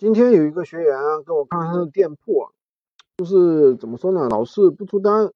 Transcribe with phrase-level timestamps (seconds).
[0.00, 2.48] 今天有一个学员给我看他的店铺，
[3.18, 5.30] 就是怎么说呢，老是不出单，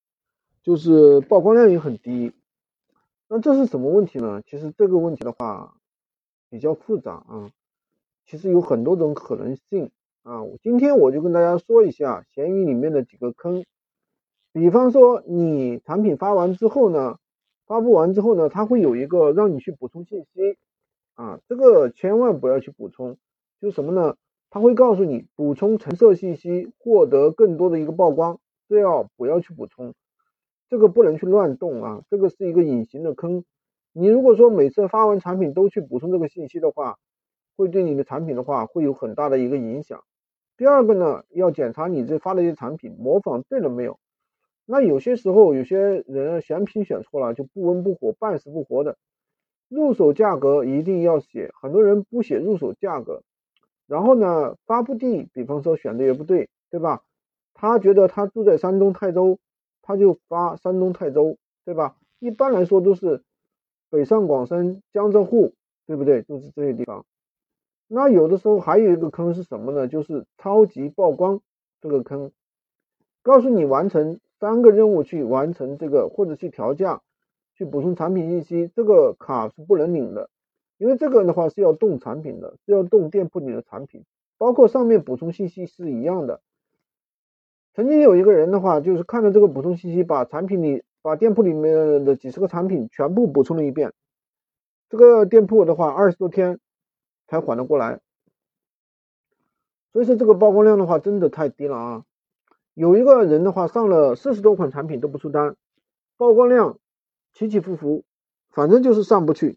[0.63, 2.33] 就是曝光量也很低。
[3.29, 4.41] 那这是什么问题呢？
[4.47, 5.75] 其实这个问题的话
[6.49, 7.51] 比较复杂啊，
[8.25, 9.91] 其实有很多种可能性
[10.23, 10.41] 啊。
[10.63, 13.67] 今天我就跟大家说一下闲鱼里面的几个坑。
[14.55, 17.19] 比方说你产品发完之后呢，
[17.67, 20.57] 发布完之后呢，它会有一个让你去补充信息
[21.13, 23.19] 啊，这个千万不要去补充，
[23.61, 24.17] 就什么呢？
[24.55, 29.95] 他会告诉你补充橙色信息，获得更多的一个曝光，这要不要去补充？
[30.69, 33.45] 这个不能去乱动啊，这个是一个隐形的坑。
[33.93, 36.99] 你如果说每次发完产品都去补充这个信息的话，
[37.57, 40.05] 会对你的产品的话会有很大的一个影响。
[40.57, 43.99] 第二个呢，要检查你这发的一些产品模仿对了没有。
[44.67, 48.97] 那有些时候有些人选品选错了，就不温不火，半死不活的。
[49.69, 53.25] 入手价格一定要写，很多人不写入手价格。
[53.87, 57.03] 然后呢，发布地，比方说选的也不对，对吧？
[57.53, 59.39] 他觉得他住在山东泰州，
[59.83, 61.97] 他就发山东泰州，对吧？
[62.19, 63.23] 一般来说都是
[63.91, 65.55] 北上广深、江浙沪，
[65.87, 66.23] 对不对？
[66.23, 67.05] 就是这些地方。
[67.87, 69.87] 那有的时候还有一个坑是什么呢？
[69.87, 71.41] 就是超级曝光
[71.81, 72.33] 这个坑，
[73.23, 77.03] 告诉你完成三个任务去完成这个，或者去调价、
[77.55, 80.31] 去补充产品信息，这个卡是不能领的。
[80.85, 84.05] 因为这个的话是要动产品的，是要动店铺里的产品，
[84.37, 86.43] 包括上面补充信息是一样的。
[87.73, 93.95] 曾经有一个人的话，就是看了这个补充信息，把产品里、把店铺里面的几十个产品全部补充了一遍。
[94.91, 96.61] 这个店铺的话，二十多天
[97.29, 98.01] 才缓得过来。
[99.95, 102.05] 所以说这个曝光量的话，真的太低了啊！
[102.75, 105.57] 有一个人的话，上了四十多款产品都不出单，
[106.19, 106.79] 曝光量
[107.33, 108.05] 起起伏伏，
[108.51, 109.57] 反正就是上不去。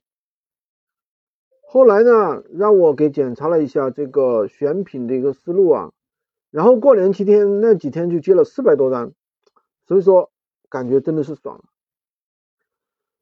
[1.70, 5.92] 后来呢，让我给检查了一下这个选品的一个思路啊，
[6.50, 9.12] 然后过年期间那几天就接了四百多单，
[9.86, 10.32] 所以说
[10.70, 11.66] 感觉真的是爽。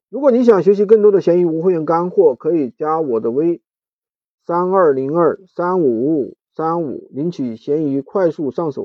[0.08, 3.60] 如果你想学习更多的闲鱼无会员干货，可以加我的微
[4.46, 8.84] 三二零二三五五五三五，领取闲鱼快速上手